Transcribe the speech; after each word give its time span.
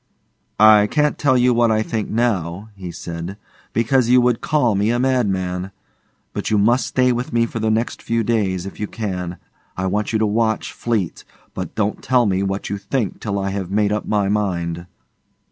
'I 0.59 0.87
can't 0.87 1.19
tell 1.19 1.37
you 1.37 1.53
what 1.53 1.69
I 1.69 1.83
think 1.83 2.09
now,' 2.09 2.69
said 2.91 3.29
he, 3.29 3.35
'because 3.71 4.09
you 4.09 4.19
would 4.19 4.41
call 4.41 4.73
me 4.73 4.89
a 4.89 4.97
madman; 4.97 5.69
but 6.33 6.49
you 6.49 6.57
must 6.57 6.87
stay 6.87 7.11
with 7.11 7.31
me 7.31 7.45
for 7.45 7.59
the 7.59 7.69
next 7.69 8.01
few 8.01 8.23
days, 8.23 8.65
if 8.65 8.79
you 8.79 8.87
can. 8.87 9.37
I 9.77 9.85
want 9.85 10.11
you 10.11 10.17
to 10.17 10.25
watch 10.25 10.73
Fleete, 10.73 11.23
but 11.53 11.75
don't 11.75 12.01
tell 12.01 12.25
me 12.25 12.41
what 12.41 12.67
you 12.67 12.79
think 12.79 13.19
till 13.21 13.37
I 13.37 13.51
have 13.51 13.69
made 13.69 13.91
up 13.91 14.07
my 14.07 14.27
mind. 14.27 14.87